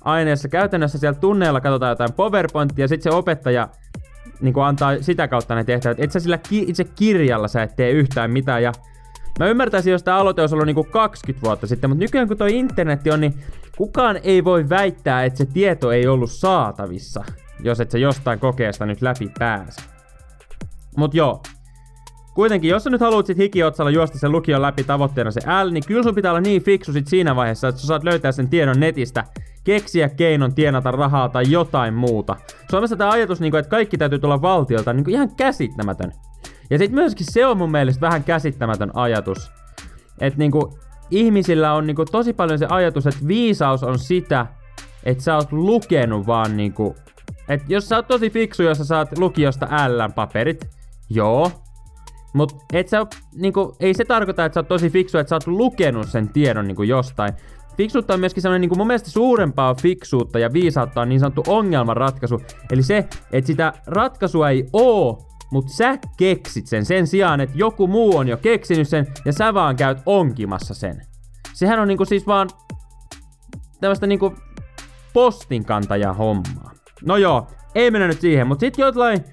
aineissa 0.04 0.48
käytännössä 0.48 0.98
siellä 0.98 1.20
tunneilla 1.20 1.60
katsotaan 1.60 1.90
jotain 1.90 2.12
PowerPointia 2.12 2.84
ja 2.84 2.88
sitten 2.88 3.12
se 3.12 3.16
opettaja 3.16 3.68
niin 4.40 4.54
antaa 4.64 4.92
sitä 5.00 5.28
kautta 5.28 5.54
ne 5.54 5.64
tehtävät. 5.64 6.00
Et 6.00 6.12
sä 6.12 6.20
sillä 6.20 6.38
ki- 6.38 6.64
itse 6.68 6.84
kirjalla 6.84 7.48
sä 7.48 7.62
et 7.62 7.76
tee 7.76 7.90
yhtään 7.90 8.30
mitään 8.30 8.62
ja 8.62 8.72
Mä 9.38 9.46
ymmärtäisin, 9.46 9.90
jos 9.90 10.02
tämä 10.02 10.16
aloite 10.16 10.40
olisi 10.40 10.54
ollut 10.54 10.66
niinku 10.66 10.84
20 10.84 11.46
vuotta 11.46 11.66
sitten, 11.66 11.90
mutta 11.90 12.02
nykyään 12.04 12.28
kun 12.28 12.36
toi 12.36 12.58
internetti 12.58 13.10
on, 13.10 13.20
niin 13.20 13.34
kukaan 13.76 14.20
ei 14.22 14.44
voi 14.44 14.68
väittää, 14.68 15.24
että 15.24 15.38
se 15.38 15.46
tieto 15.46 15.92
ei 15.92 16.06
ollut 16.06 16.30
saatavissa, 16.30 17.24
jos 17.62 17.80
et 17.80 17.90
se 17.90 17.98
jostain 17.98 18.38
kokeesta 18.38 18.86
nyt 18.86 19.02
läpi 19.02 19.30
pääse. 19.38 19.82
Mut 20.96 21.14
joo, 21.14 21.42
kuitenkin, 22.34 22.70
jos 22.70 22.84
sä 22.84 22.90
nyt 22.90 23.00
haluat 23.00 23.26
sit 23.26 23.38
hikiotsalla 23.38 23.90
juosta 23.90 24.18
sen 24.18 24.32
lukion 24.32 24.62
läpi 24.62 24.84
tavoitteena 24.84 25.30
se 25.30 25.40
L, 25.40 25.70
niin 25.70 25.84
kyllä 25.86 26.02
sun 26.02 26.14
pitää 26.14 26.32
olla 26.32 26.40
niin 26.40 26.62
fiksu 26.62 26.92
sit 26.92 27.06
siinä 27.06 27.36
vaiheessa, 27.36 27.68
että 27.68 27.80
sä 27.80 27.86
saat 27.86 28.04
löytää 28.04 28.32
sen 28.32 28.48
tiedon 28.48 28.80
netistä, 28.80 29.24
keksiä 29.64 30.08
keinon 30.08 30.54
tienata 30.54 30.90
rahaa 30.90 31.28
tai 31.28 31.44
jotain 31.48 31.94
muuta. 31.94 32.36
Suomessa 32.70 32.96
tämä 32.96 33.10
ajatus, 33.10 33.40
niin 33.40 33.50
kuin, 33.50 33.58
että 33.58 33.70
kaikki 33.70 33.98
täytyy 33.98 34.18
tulla 34.18 34.42
valtiolta, 34.42 34.92
niin 34.92 35.10
ihan 35.10 35.36
käsittämätön. 35.36 36.12
Ja 36.70 36.78
sitten 36.78 36.94
myöskin 36.94 37.26
se 37.30 37.46
on 37.46 37.56
mun 37.56 37.70
mielestä 37.70 38.00
vähän 38.00 38.24
käsittämätön 38.24 38.90
ajatus. 38.94 39.52
Että 40.20 40.38
niinku, 40.38 40.78
ihmisillä 41.10 41.72
on 41.74 41.86
niinku 41.86 42.04
tosi 42.04 42.32
paljon 42.32 42.58
se 42.58 42.66
ajatus, 42.68 43.06
että 43.06 43.28
viisaus 43.28 43.82
on 43.82 43.98
sitä, 43.98 44.46
että 45.04 45.24
sä 45.24 45.36
oot 45.36 45.52
lukenut 45.52 46.26
vaan 46.26 46.56
niinku... 46.56 46.96
Että 47.48 47.66
jos 47.68 47.88
sä 47.88 47.96
oot 47.96 48.08
tosi 48.08 48.30
fiksu, 48.30 48.62
jos 48.62 48.78
sä 48.78 48.84
saat 48.84 49.18
lukiosta 49.18 49.66
L-paperit, 49.66 50.68
joo. 51.10 51.52
Mut 52.32 52.56
et 52.72 52.88
sä, 52.88 53.06
niinku, 53.34 53.76
ei 53.80 53.94
se 53.94 54.04
tarkoita, 54.04 54.44
että 54.44 54.54
sä 54.54 54.60
oot 54.60 54.68
tosi 54.68 54.90
fiksu, 54.90 55.18
että 55.18 55.28
sä 55.28 55.36
oot 55.36 55.46
lukenut 55.46 56.08
sen 56.08 56.28
tiedon 56.28 56.66
niinku 56.66 56.82
jostain. 56.82 57.32
Fiksuutta 57.76 58.14
on 58.14 58.20
myöskin 58.20 58.42
sellainen, 58.42 58.68
niin 58.68 58.78
mun 58.78 58.86
mielestä 58.86 59.10
suurempaa 59.10 59.74
fiksuutta 59.74 60.38
ja 60.38 60.52
viisautta 60.52 61.00
on 61.00 61.08
niin 61.08 61.20
sanottu 61.20 61.42
ongelmanratkaisu. 61.46 62.42
Eli 62.70 62.82
se, 62.82 63.08
että 63.32 63.46
sitä 63.46 63.72
ratkaisua 63.86 64.50
ei 64.50 64.66
oo, 64.72 65.26
mutta 65.50 65.72
sä 65.72 65.98
keksit 66.16 66.66
sen 66.66 66.84
sen 66.84 67.06
sijaan, 67.06 67.40
että 67.40 67.58
joku 67.58 67.86
muu 67.86 68.16
on 68.16 68.28
jo 68.28 68.36
keksinyt 68.36 68.88
sen 68.88 69.06
ja 69.24 69.32
sä 69.32 69.54
vaan 69.54 69.76
käyt 69.76 69.98
onkimassa 70.06 70.74
sen. 70.74 71.02
Sehän 71.52 71.80
on 71.80 71.88
niinku 71.88 72.04
siis 72.04 72.26
vaan 72.26 72.48
tämmöistä 73.80 74.06
niinku 74.06 74.34
postinkantaja 75.12 76.12
hommaa. 76.12 76.70
No 77.04 77.16
joo, 77.16 77.46
ei 77.74 77.90
mennä 77.90 78.08
nyt 78.08 78.20
siihen, 78.20 78.46
mutta 78.46 78.60
sitten 78.60 78.82
jotain 78.82 79.24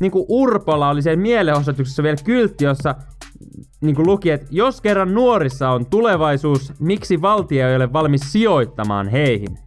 niinku 0.00 0.26
Urpola 0.28 0.88
oli 0.88 1.02
siellä 1.02 1.22
mielenosoituksessa 1.22 2.02
vielä 2.02 2.16
kyltti, 2.24 2.64
jossa 2.64 2.94
niinku 3.80 4.06
luki, 4.06 4.30
että 4.30 4.46
jos 4.50 4.80
kerran 4.80 5.14
nuorissa 5.14 5.70
on 5.70 5.86
tulevaisuus, 5.86 6.72
miksi 6.78 7.22
valtio 7.22 7.68
ei 7.68 7.76
ole 7.76 7.92
valmis 7.92 8.32
sijoittamaan 8.32 9.08
heihin? 9.08 9.58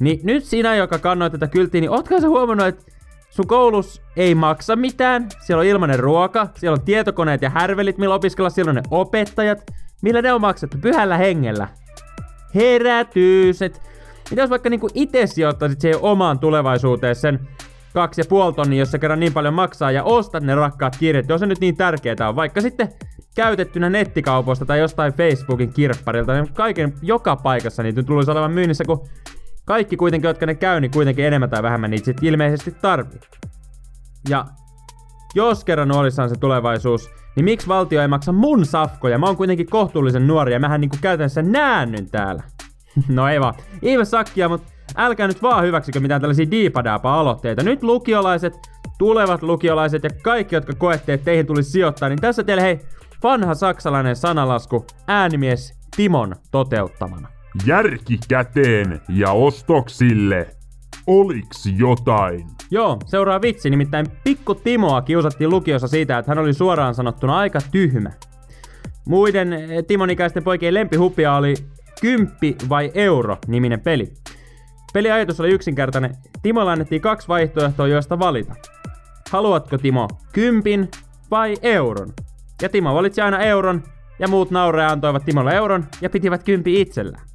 Niin 0.00 0.20
nyt 0.22 0.44
sinä, 0.44 0.76
joka 0.76 0.98
kannoi 0.98 1.30
tätä 1.30 1.46
kylttiä, 1.46 1.80
niin 1.80 1.90
ootko 1.90 2.20
sä 2.20 2.28
huomannut, 2.28 2.66
että 2.66 2.84
sun 3.30 3.46
koulus 3.46 4.02
ei 4.16 4.34
maksa 4.34 4.76
mitään, 4.76 5.28
siellä 5.40 5.60
on 5.60 5.66
ilmainen 5.66 5.98
ruoka, 5.98 6.48
siellä 6.54 6.74
on 6.74 6.84
tietokoneet 6.84 7.42
ja 7.42 7.50
härvelit, 7.50 7.98
millä 7.98 8.14
opiskella, 8.14 8.50
siellä 8.50 8.70
on 8.70 8.74
ne 8.74 8.82
opettajat, 8.90 9.70
millä 10.02 10.22
ne 10.22 10.32
on 10.32 10.40
maksettu 10.40 10.78
pyhällä 10.80 11.16
hengellä. 11.18 11.68
Herätys, 12.54 13.60
mitä 14.30 14.42
jos 14.42 14.50
vaikka 14.50 14.70
niinku 14.70 14.88
itse 14.94 15.26
sijoittaisit 15.26 15.80
siihen 15.80 15.98
omaan 16.02 16.38
tulevaisuuteen 16.38 17.14
sen 17.14 17.48
kaksi 17.92 18.20
ja 18.20 18.24
puoli 18.28 18.52
tonnia, 18.52 18.78
jos 18.78 18.90
se 18.90 18.98
kerran 18.98 19.20
niin 19.20 19.32
paljon 19.32 19.54
maksaa 19.54 19.90
ja 19.90 20.04
ostat 20.04 20.42
ne 20.42 20.54
rakkaat 20.54 20.96
kirjat, 20.98 21.28
jos 21.28 21.40
se 21.40 21.46
nyt 21.46 21.60
niin 21.60 21.76
tärkeää 21.76 22.28
on, 22.28 22.36
vaikka 22.36 22.60
sitten 22.60 22.88
käytettynä 23.34 23.90
nettikaupoista 23.90 24.66
tai 24.66 24.78
jostain 24.78 25.12
Facebookin 25.12 25.72
kirpparilta, 25.72 26.34
niin 26.34 26.54
kaiken 26.54 26.94
joka 27.02 27.36
paikassa 27.36 27.82
niitä 27.82 28.02
tulisi 28.02 28.30
olevan 28.30 28.52
myynnissä, 28.52 28.84
kun 28.84 29.08
kaikki 29.64 29.96
kuitenkin, 29.96 30.28
jotka 30.28 30.46
ne 30.46 30.54
käy, 30.54 30.80
niin 30.80 30.90
kuitenkin 30.90 31.24
enemmän 31.24 31.50
tai 31.50 31.62
vähemmän 31.62 31.90
niitä 31.90 32.04
sit 32.04 32.22
ilmeisesti 32.22 32.70
tarvii. 32.70 33.20
Ja 34.28 34.44
jos 35.34 35.64
kerran 35.64 35.92
olissaan 35.92 36.28
se 36.28 36.34
tulevaisuus, 36.40 37.10
niin 37.36 37.44
miksi 37.44 37.68
valtio 37.68 38.02
ei 38.02 38.08
maksa 38.08 38.32
mun 38.32 38.66
safkoja? 38.66 39.18
Mä 39.18 39.26
oon 39.26 39.36
kuitenkin 39.36 39.70
kohtuullisen 39.70 40.26
nuori 40.26 40.52
ja 40.52 40.60
mähän 40.60 40.80
niinku 40.80 40.96
käytännössä 41.00 41.42
näännyn 41.42 42.10
täällä. 42.10 42.42
no 43.08 43.28
ei 43.28 43.40
vaan. 43.40 43.54
Ihme 43.82 44.04
sakkia, 44.04 44.48
mutta 44.48 44.72
älkää 44.96 45.26
nyt 45.26 45.42
vaan 45.42 45.64
hyväksykö 45.64 46.00
mitään 46.00 46.20
tällaisia 46.20 46.50
diipadaapa-aloitteita. 46.50 47.62
Nyt 47.62 47.82
lukiolaiset, 47.82 48.54
tulevat 48.98 49.42
lukiolaiset 49.42 50.02
ja 50.02 50.10
kaikki, 50.22 50.54
jotka 50.54 50.72
koette, 50.72 51.12
että 51.12 51.24
teihin 51.24 51.46
tulisi 51.46 51.70
sijoittaa, 51.70 52.08
niin 52.08 52.20
tässä 52.20 52.44
teille 52.44 52.62
hei 52.62 52.80
vanha 53.22 53.54
saksalainen 53.54 54.16
sanalasku 54.16 54.86
äänimies 55.08 55.78
Timon 55.96 56.34
toteuttamana. 56.50 57.28
Järki 57.66 58.18
käteen 58.28 59.00
ja 59.08 59.32
ostoksille. 59.32 60.46
Oliks 61.06 61.66
jotain? 61.76 62.46
Joo, 62.70 62.98
seuraa 63.06 63.42
vitsi, 63.42 63.70
nimittäin 63.70 64.06
pikku 64.24 64.54
Timoa 64.54 65.02
kiusattiin 65.02 65.50
lukiossa 65.50 65.88
siitä, 65.88 66.18
että 66.18 66.30
hän 66.30 66.38
oli 66.38 66.54
suoraan 66.54 66.94
sanottuna 66.94 67.38
aika 67.38 67.58
tyhmä. 67.72 68.10
Muiden 69.06 69.52
eh, 69.52 69.84
Timon 69.86 70.10
ikäisten 70.10 70.44
poikien 70.44 70.74
lempihupia 70.74 71.34
oli 71.34 71.54
Kymppi 72.00 72.56
vai 72.68 72.90
Euro 72.94 73.38
niminen 73.46 73.80
peli. 73.80 74.12
Peliajatus 74.92 75.40
oli 75.40 75.50
yksinkertainen. 75.50 76.14
Timolle 76.42 76.72
annettiin 76.72 77.00
kaksi 77.00 77.28
vaihtoehtoa, 77.28 77.86
joista 77.86 78.18
valita. 78.18 78.54
Haluatko 79.30 79.78
Timo 79.78 80.08
kympin 80.32 80.90
vai 81.30 81.54
euron? 81.62 82.12
Ja 82.62 82.68
Timo 82.68 82.94
valitsi 82.94 83.20
aina 83.20 83.38
euron, 83.38 83.82
ja 84.18 84.28
muut 84.28 84.50
naurea 84.50 84.88
antoivat 84.88 85.24
Timolle 85.24 85.54
euron 85.54 85.86
ja 86.00 86.10
pitivät 86.10 86.42
kympi 86.42 86.80
itsellään. 86.80 87.28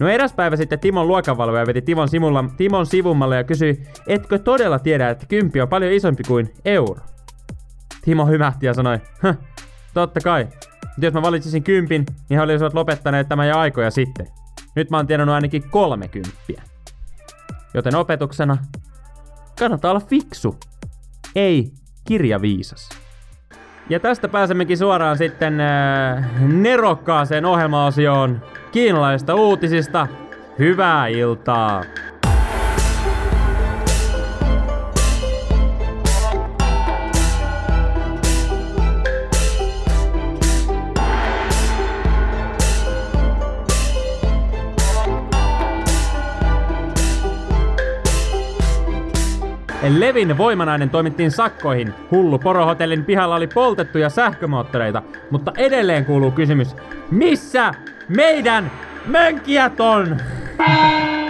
No 0.00 0.08
eräs 0.08 0.32
päivä 0.32 0.56
sitten 0.56 0.78
Timon 0.78 1.08
luokanvalvoja 1.08 1.66
veti 1.66 1.82
Timon, 1.82 2.08
simulla, 2.08 2.44
Timon 2.56 2.86
sivummalle 2.86 3.36
ja 3.36 3.44
kysyi, 3.44 3.82
etkö 4.06 4.38
todella 4.38 4.78
tiedä, 4.78 5.10
että 5.10 5.26
kymppi 5.26 5.60
on 5.60 5.68
paljon 5.68 5.92
isompi 5.92 6.22
kuin 6.22 6.54
euro? 6.64 7.00
Timo 8.04 8.26
hymähti 8.26 8.66
ja 8.66 8.74
sanoi, 8.74 8.98
totta 9.94 10.20
kai. 10.20 10.44
Mutta 10.84 11.06
jos 11.06 11.14
mä 11.14 11.22
valitsisin 11.22 11.62
kympin, 11.62 12.06
niin 12.28 12.38
he 12.38 12.42
olisivat 12.42 12.74
lopettaneet 12.74 13.28
tämän 13.28 13.48
jo 13.48 13.58
aikoja 13.58 13.90
sitten. 13.90 14.26
Nyt 14.76 14.90
mä 14.90 14.96
oon 14.96 15.06
tienannut 15.06 15.34
ainakin 15.34 15.70
kolme 15.70 16.08
kymppiä. 16.08 16.62
Joten 17.76 17.96
opetuksena, 17.96 18.56
kannattaa 19.58 19.90
olla 19.90 20.00
fiksu, 20.00 20.56
ei 21.34 21.72
kirjaviisas. 22.04 22.88
Ja 23.88 24.00
tästä 24.00 24.28
pääsemmekin 24.28 24.78
suoraan 24.78 25.18
sitten 25.18 25.60
äh, 25.60 26.42
nerokkaaseen 26.42 27.44
ohjelmaosioon 27.44 28.42
kiinalaisista 28.72 29.34
uutisista. 29.34 30.06
Hyvää 30.58 31.06
iltaa! 31.06 31.84
Levin 49.90 50.38
voimanainen 50.38 50.90
toimittiin 50.90 51.30
sakkoihin. 51.30 51.94
Hullu 52.10 52.38
porohotellin 52.38 53.04
pihalla 53.04 53.34
oli 53.34 53.46
poltettuja 53.46 54.10
sähkömoottoreita, 54.10 55.02
mutta 55.30 55.52
edelleen 55.56 56.04
kuuluu 56.04 56.30
kysymys, 56.30 56.76
missä 57.10 57.74
meidän 58.08 58.70
mönkijät 59.06 59.80
on? 59.80 60.16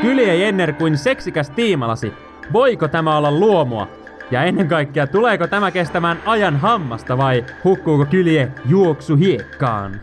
Kylie 0.01 0.37
Jenner 0.37 0.73
kuin 0.73 0.99
seksikäs 0.99 1.51
tiimalasi. 1.51 2.13
Voiko 2.53 2.89
tämä 2.89 3.17
olla 3.17 3.31
luomua? 3.31 3.89
Ja 4.31 4.45
ennen 4.45 4.69
kaikkea, 4.69 5.07
tuleeko 5.07 5.47
tämä 5.47 5.71
kestämään 5.71 6.19
ajan 6.27 6.57
hammasta 6.57 7.19
vai 7.19 7.45
hukkuuko 7.65 8.05
kylje 8.05 8.49
juoksu 8.69 9.17
hiekkaan? 9.17 10.01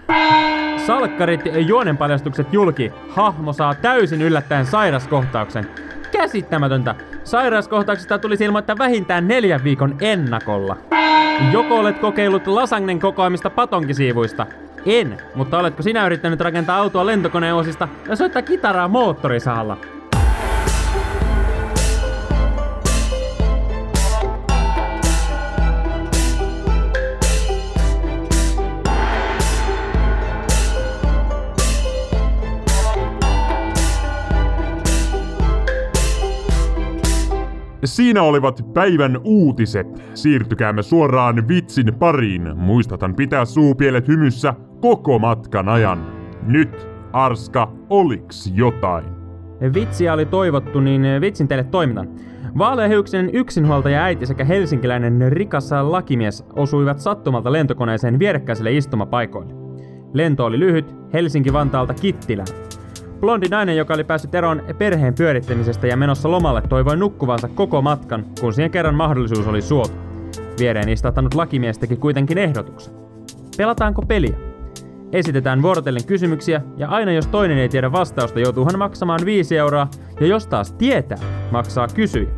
Salkkarit 0.78 1.42
juonenpaljastukset 1.68 2.54
julki. 2.54 2.92
Hahmo 3.10 3.54
saa 3.54 3.76
täysin 3.76 4.22
yllättäen 4.22 4.66
sairaskohtauksen. 4.66 5.68
Käsittämätöntä. 6.12 6.96
Sairauskohtauksesta 7.24 8.20
tulisi 8.20 8.44
ilmoittaa 8.44 8.78
vähintään 8.78 9.28
neljän 9.28 9.64
viikon 9.64 9.96
ennakolla. 10.02 10.78
Joko 11.52 11.80
olet 11.80 12.00
kokeillut 12.00 12.48
lasagnen 12.48 13.00
kokoamista 13.00 13.50
patonkisiivuista? 13.50 14.46
En, 14.86 15.18
mutta 15.36 15.60
oletko 15.60 15.82
sinä 15.82 16.06
yrittänyt 16.06 16.42
rakentaa 16.42 16.78
autoa 16.78 17.06
lentokoneosista 17.06 17.88
ja 18.10 18.16
soittaa 18.16 18.42
kitaraa 18.42 18.88
moottorisahalla? 18.88 19.78
Siinä 37.86 38.24
olivat 38.24 38.74
päivän 38.74 39.18
uutiset. 39.24 39.88
Siirtykäämme 40.14 40.84
suoraan 40.84 41.48
vitsin 41.48 41.96
pariin. 42.00 42.58
Muistatan 42.58 43.16
pitää 43.16 43.46
suupielet 43.46 44.08
hymyssä 44.08 44.54
koko 44.82 45.20
matkan 45.20 45.70
ajan. 45.70 46.06
Nyt, 46.48 46.88
Arska, 47.14 47.72
oliks 47.90 48.52
jotain? 48.56 49.06
Vitsiä 49.74 50.14
oli 50.14 50.26
toivottu, 50.26 50.80
niin 50.80 51.22
vitsin 51.22 51.48
teille 51.48 51.64
toimitan. 51.64 52.10
Vaaleahiuksinen 52.58 53.30
yksinhuoltaja 53.34 54.04
äiti 54.04 54.26
sekä 54.26 54.46
helsinkiläinen 54.46 55.32
rikas 55.32 55.72
lakimies 55.82 56.46
osuivat 56.56 57.00
sattumalta 57.00 57.52
lentokoneeseen 57.52 58.20
vierekkäiselle 58.20 58.74
istumapaikoille. 58.74 59.54
Lento 60.14 60.46
oli 60.46 60.60
lyhyt 60.60 60.96
Helsinki-Vantaalta 61.14 61.94
Kittilään. 61.94 62.48
Blondi 63.24 63.48
nainen, 63.48 63.78
joka 63.78 63.94
oli 63.94 64.04
päässyt 64.04 64.36
eroon 64.36 64.64
perheen 64.78 65.14
pyörittämisestä 65.14 65.88
ja 65.88 65.98
menossa 65.98 66.32
lomalle, 66.32 66.62
toivoi 66.62 66.98
nukkuvansa 66.98 67.48
koko 67.48 67.82
matkan, 67.82 68.26
kun 68.42 68.54
siihen 68.54 68.72
kerran 68.72 68.96
mahdollisuus 68.96 69.48
oli 69.48 69.62
suotu. 69.62 69.94
Viereen 70.60 70.90
istahtanut 70.90 71.34
lakimies 71.34 71.78
teki 71.78 71.96
kuitenkin 71.96 72.38
ehdotuksen. 72.38 72.94
Pelataanko 73.58 74.02
peliä? 74.02 74.36
Esitetään 75.12 75.62
vuorotellen 75.62 76.06
kysymyksiä 76.06 76.62
ja 76.78 76.88
aina 76.88 77.12
jos 77.12 77.28
toinen 77.28 77.58
ei 77.58 77.70
tiedä 77.70 77.92
vastausta, 77.92 78.40
joutuu 78.40 78.66
hän 78.66 78.80
maksamaan 78.80 79.20
5 79.26 79.58
euroa 79.58 79.88
ja 80.20 80.28
jos 80.28 80.48
taas 80.48 80.72
tietää, 80.72 81.18
maksaa 81.52 81.88
kysyi. 81.88 82.30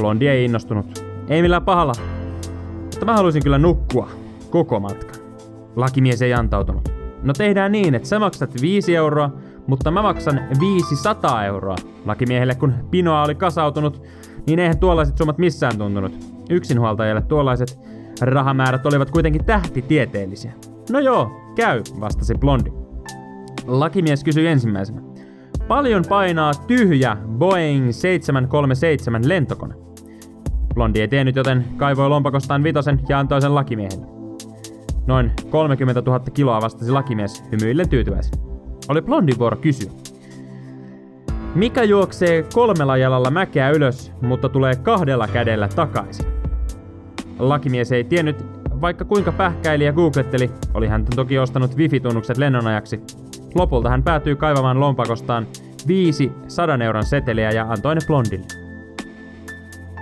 Blondi 0.00 0.28
ei 0.28 0.44
innostunut. 0.44 1.04
Ei 1.28 1.42
millään 1.42 1.64
pahalla. 1.64 1.92
Mutta 2.82 3.04
mä 3.04 3.14
haluaisin 3.14 3.42
kyllä 3.42 3.58
nukkua 3.58 4.10
koko 4.50 4.80
matkan. 4.80 5.16
Lakimies 5.76 6.22
ei 6.22 6.34
antautunut. 6.34 6.88
No 7.22 7.32
tehdään 7.32 7.72
niin, 7.72 7.94
että 7.94 8.08
sä 8.08 8.18
maksat 8.18 8.60
5 8.60 8.96
euroa, 8.96 9.30
mutta 9.68 9.90
mä 9.90 10.02
maksan 10.02 10.40
500 10.60 11.44
euroa. 11.44 11.76
Lakimiehelle 12.06 12.54
kun 12.54 12.74
pinoa 12.90 13.22
oli 13.22 13.34
kasautunut, 13.34 14.02
niin 14.46 14.58
eihän 14.58 14.78
tuollaiset 14.78 15.18
summat 15.18 15.38
missään 15.38 15.78
tuntunut. 15.78 16.12
Yksinhuoltajalle 16.50 17.22
tuollaiset 17.22 17.78
rahamäärät 18.20 18.86
olivat 18.86 19.10
kuitenkin 19.10 19.44
tähtitieteellisiä. 19.44 20.52
No 20.90 20.98
joo, 21.00 21.30
käy, 21.56 21.82
vastasi 22.00 22.34
blondi. 22.34 22.70
Lakimies 23.66 24.24
kysyi 24.24 24.46
ensimmäisenä. 24.46 25.02
Paljon 25.68 26.04
painaa 26.08 26.52
tyhjä 26.66 27.16
Boeing 27.38 27.92
737 27.92 29.28
lentokone? 29.28 29.74
Blondi 30.74 31.00
ei 31.00 31.08
tiennyt, 31.08 31.36
joten 31.36 31.64
kaivoi 31.76 32.08
lompakostaan 32.08 32.62
vitosen 32.62 33.00
ja 33.08 33.18
antoi 33.18 33.40
sen 33.40 33.54
lakimiehelle. 33.54 34.06
Noin 35.06 35.32
30 35.50 36.02
000 36.06 36.20
kiloa 36.20 36.60
vastasi 36.60 36.90
lakimies 36.90 37.44
hymyillen 37.52 37.88
tyytyväisen. 37.88 38.47
Oli 38.88 39.02
blondin 39.02 39.38
vuoro 39.38 39.56
kysyä. 39.56 39.90
Mikä 41.54 41.82
juoksee 41.82 42.44
kolmella 42.54 42.96
jalalla 42.96 43.30
mäkeä 43.30 43.70
ylös, 43.70 44.12
mutta 44.22 44.48
tulee 44.48 44.76
kahdella 44.76 45.28
kädellä 45.28 45.68
takaisin? 45.68 46.26
Lakimies 47.38 47.92
ei 47.92 48.04
tiennyt, 48.04 48.36
vaikka 48.80 49.04
kuinka 49.04 49.32
pähkäili 49.32 49.84
ja 49.84 49.92
googletteli, 49.92 50.50
oli 50.74 50.88
hän 50.88 51.04
toki 51.16 51.38
ostanut 51.38 51.76
wifi-tunnukset 51.76 52.38
lennonajaksi. 52.38 53.00
Lopulta 53.54 53.90
hän 53.90 54.02
päätyi 54.02 54.36
kaivamaan 54.36 54.80
lompakostaan 54.80 55.46
viisi 55.86 56.32
euron 56.84 57.04
seteliä 57.04 57.50
ja 57.50 57.66
antoi 57.68 57.94
ne 57.94 58.00
blondille. 58.06 58.46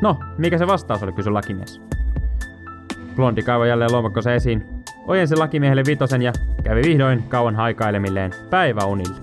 No, 0.00 0.16
mikä 0.38 0.58
se 0.58 0.66
vastaus 0.66 1.02
oli, 1.02 1.12
kysyi 1.12 1.32
lakimies. 1.32 1.80
Blondi 3.16 3.42
kaivoi 3.42 3.68
jälleen 3.68 3.92
lompakkonsa 3.92 4.34
esiin, 4.34 4.64
ojensi 5.06 5.36
lakimiehelle 5.36 5.82
vitosen 5.86 6.22
ja 6.22 6.32
kävi 6.66 6.82
vihdoin 6.84 7.22
kauan 7.22 7.56
haikailemilleen 7.56 8.32
päiväunille. 8.50 9.16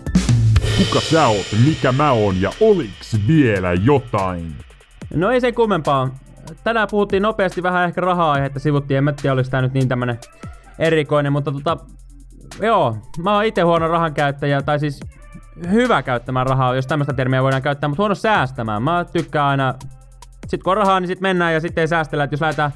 Kuka 0.78 1.02
sä 1.02 1.28
oot, 1.28 1.46
mikä 1.66 1.92
mä 1.92 2.12
oon 2.12 2.42
ja 2.42 2.52
oliks 2.62 3.18
vielä 3.28 3.74
jotain? 3.74 4.56
No 5.14 5.32
ei 5.32 5.42
sen 5.42 5.56
kummempaa. 5.56 6.10
Tänään 6.64 6.88
puhuttiin 6.92 7.24
nopeasti 7.24 7.64
vähän 7.64 7.86
ehkä 7.86 8.02
rahaa-aihetta 8.02 8.60
sivuttiin, 8.60 8.98
en 8.98 9.04
mä 9.04 9.14
tiedä 9.14 9.34
oliko 9.34 9.50
tää 9.50 9.62
nyt 9.62 9.74
niin 9.74 9.88
tämmönen 9.88 10.20
erikoinen, 10.80 11.32
mutta 11.32 11.52
tota, 11.52 11.78
joo, 12.62 12.98
mä 13.24 13.36
oon 13.36 13.46
itse 13.46 13.62
huono 13.62 13.88
rahan 13.88 14.14
käyttäjä, 14.14 14.62
tai 14.62 14.80
siis 14.80 15.00
hyvä 15.72 16.04
käyttämään 16.04 16.48
rahaa, 16.48 16.76
jos 16.76 16.88
tämmöistä 16.88 17.14
termiä 17.14 17.44
voidaan 17.44 17.62
käyttää, 17.62 17.88
mutta 17.88 18.02
huono 18.02 18.16
säästämään. 18.16 18.84
Mä 18.84 19.06
tykkään 19.14 19.46
aina, 19.46 19.74
sit 20.48 20.64
kun 20.64 20.72
on 20.72 20.78
rahaa, 20.78 21.00
niin 21.00 21.08
sit 21.08 21.22
mennään 21.22 21.54
ja 21.54 21.60
sitten 21.60 21.82
ei 21.82 21.88
säästellä, 21.88 22.24
että 22.24 22.34
jos 22.34 22.42
lähdetään 22.42 22.72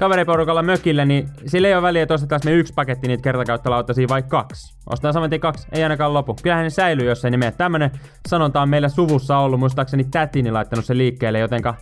kaveriporukalla 0.00 0.62
mökille, 0.62 1.04
niin 1.04 1.28
sillä 1.46 1.68
ei 1.68 1.74
ole 1.74 1.82
väliä, 1.82 2.02
että 2.02 2.14
ostetaan 2.14 2.40
me 2.44 2.52
yksi 2.52 2.72
paketti 2.74 3.08
niitä 3.08 3.22
kertakäyttölautasia 3.22 4.06
vai 4.08 4.22
kaksi. 4.22 4.74
Ostetaan 4.86 5.14
saman 5.14 5.40
kaksi, 5.40 5.68
ei 5.72 5.82
ainakaan 5.82 6.14
lopu. 6.14 6.36
Kyllähän 6.42 6.64
ne 6.64 6.70
säilyy, 6.70 7.08
jos 7.08 7.24
ei 7.24 7.30
ne 7.30 7.36
mene. 7.36 7.52
Tämmönen 7.52 7.90
sanonta 8.28 8.62
on 8.62 8.68
meillä 8.68 8.88
suvussa 8.88 9.38
ollut, 9.38 9.60
muistaakseni 9.60 10.04
tätini 10.04 10.50
laittanut 10.50 10.84
sen 10.84 10.98
liikkeelle, 10.98 11.38
jotenka 11.38 11.74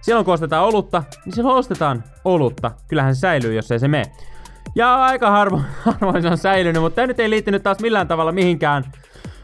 silloin 0.00 0.24
kun 0.24 0.34
ostetaan 0.34 0.64
olutta, 0.64 1.02
niin 1.24 1.34
silloin 1.34 1.58
ostetaan 1.58 2.04
olutta. 2.24 2.70
Kyllähän 2.88 3.14
se 3.14 3.20
säilyy, 3.20 3.54
jos 3.54 3.70
ei 3.70 3.78
se 3.78 3.88
mene. 3.88 4.04
Ja 4.74 4.94
aika 4.94 5.30
harvo, 5.30 5.60
harvoin 5.84 6.22
se 6.22 6.28
on 6.28 6.38
säilynyt, 6.38 6.82
mutta 6.82 6.96
tämä 6.96 7.06
nyt 7.06 7.20
ei 7.20 7.30
liittynyt 7.30 7.62
taas 7.62 7.80
millään 7.80 8.08
tavalla 8.08 8.32
mihinkään. 8.32 8.84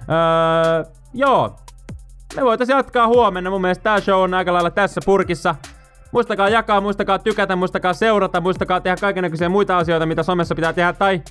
Öö, 0.01 0.85
joo, 1.15 1.57
me 2.37 2.43
voitaisiin 2.45 2.77
jatkaa 2.77 3.07
huomenna. 3.07 3.51
Mun 3.51 3.61
mielestä 3.61 3.83
tää 3.83 4.01
show 4.01 4.23
on 4.23 4.35
aika 4.35 4.53
lailla 4.53 4.71
tässä 4.71 5.01
purkissa. 5.05 5.55
Muistakaa 6.13 6.49
jakaa, 6.49 6.81
muistakaa 6.81 7.19
tykätä, 7.19 7.57
muistakaa 7.57 7.93
seurata, 7.93 8.41
muistakaa 8.41 8.81
tehdä 8.81 8.97
kaikenlaisia 9.01 9.49
muita 9.49 9.79
asioita, 9.79 10.07
mitä 10.07 10.23
somessa 10.23 10.55
pitää 10.55 10.73
tehdä. 10.73 10.93
Tai 10.93 11.23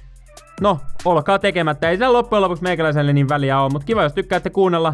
no, 0.61 0.79
olkaa 1.05 1.39
tekemättä. 1.39 1.89
Ei 1.89 1.95
sillä 1.95 2.13
loppujen 2.13 2.41
lopuksi 2.41 2.63
meikäläiselle 2.63 3.13
niin 3.13 3.29
väliä 3.29 3.59
ole, 3.61 3.69
mutta 3.69 3.85
kiva 3.85 4.03
jos 4.03 4.13
tykkäätte 4.13 4.49
kuunnella. 4.49 4.93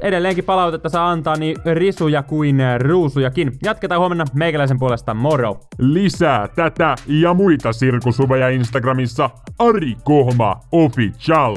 Edelleenkin 0.00 0.44
palautetta 0.44 0.88
saa 0.88 1.10
antaa 1.10 1.36
niin 1.36 1.56
risuja 1.74 2.22
kuin 2.22 2.58
ruusujakin. 2.78 3.52
Jatketaan 3.64 4.00
huomenna 4.00 4.24
meikäläisen 4.34 4.78
puolesta 4.78 5.14
moro. 5.14 5.60
Lisää 5.78 6.48
tätä 6.48 6.94
ja 7.06 7.34
muita 7.34 7.72
sirkusuveja 7.72 8.48
Instagramissa 8.48 9.30
Ari 9.58 9.96
Kohma 10.04 10.60
Official. 10.72 11.56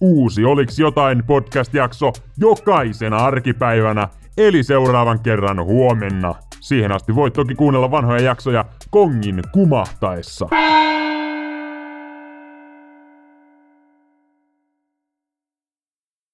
Uusi 0.00 0.44
Oliks 0.44 0.78
jotain 0.78 1.24
podcast-jakso 1.26 2.12
jokaisena 2.38 3.16
arkipäivänä, 3.16 4.08
eli 4.36 4.62
seuraavan 4.62 5.20
kerran 5.20 5.64
huomenna. 5.64 6.34
Siihen 6.60 6.92
asti 6.92 7.14
voit 7.14 7.34
toki 7.34 7.54
kuunnella 7.54 7.90
vanhoja 7.90 8.22
jaksoja 8.22 8.64
kongin 8.90 9.42
kumahtaessa. 9.52 10.48